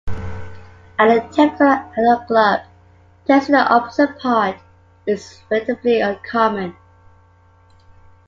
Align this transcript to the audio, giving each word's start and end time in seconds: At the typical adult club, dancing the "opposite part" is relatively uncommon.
At 0.97 1.09
the 1.09 1.21
typical 1.31 1.67
adult 1.95 2.25
club, 2.25 2.61
dancing 3.27 3.53
the 3.53 3.59
"opposite 3.71 4.17
part" 4.17 4.57
is 5.05 5.43
relatively 5.51 6.01
uncommon. 6.01 6.75